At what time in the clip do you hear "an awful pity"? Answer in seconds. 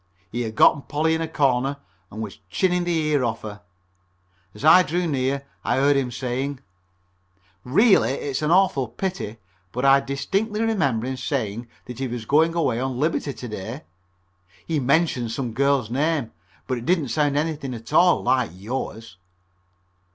8.41-9.37